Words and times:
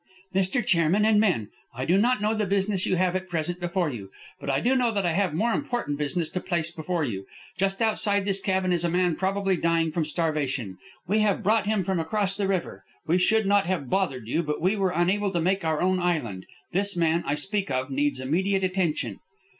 "Mr. 0.33 0.65
Chairman 0.65 1.05
and 1.05 1.19
men: 1.19 1.49
I 1.75 1.85
do 1.85 1.95
not 1.95 2.23
know 2.23 2.33
the 2.33 2.47
business 2.47 2.87
you 2.87 2.95
have 2.95 3.15
at 3.15 3.29
present 3.29 3.59
before 3.59 3.91
you, 3.91 4.09
but 4.39 4.49
I 4.49 4.59
do 4.59 4.75
know 4.75 4.91
that 4.91 5.05
I 5.05 5.11
have 5.11 5.35
more 5.35 5.51
important 5.51 5.99
business 5.99 6.27
to 6.29 6.39
place 6.39 6.71
before 6.71 7.03
you. 7.03 7.27
Just 7.55 7.83
outside 7.83 8.25
this 8.25 8.41
cabin 8.41 8.73
is 8.73 8.83
a 8.83 8.89
man 8.89 9.15
probably 9.15 9.55
dying 9.57 9.91
from 9.91 10.03
starvation. 10.03 10.79
We 11.07 11.19
have 11.19 11.43
brought 11.43 11.67
him 11.67 11.83
from 11.83 11.99
across 11.99 12.35
the 12.35 12.47
river. 12.47 12.83
We 13.05 13.19
should 13.19 13.45
not 13.45 13.67
have 13.67 13.91
bothered 13.91 14.25
you, 14.27 14.41
but 14.41 14.59
we 14.59 14.75
were 14.75 14.89
unable 14.89 15.31
to 15.33 15.39
make 15.39 15.63
our 15.63 15.79
own 15.83 15.99
island. 15.99 16.47
This 16.71 16.97
man 16.97 17.23
I 17.27 17.35
speak 17.35 17.69
of 17.69 17.91
needs 17.91 18.19
immediate 18.19 18.63
attention." 18.63 19.19